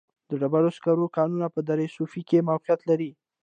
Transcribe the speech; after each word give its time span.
د 0.29 0.31
ډبرو 0.41 0.75
سکرو 0.77 1.13
کانونه 1.17 1.47
په 1.55 1.59
دره 1.67 1.85
صوف 1.95 2.11
کې 2.29 2.45
موقعیت 2.49 2.81
لري. 2.89 3.11